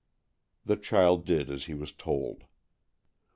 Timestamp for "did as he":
1.27-1.75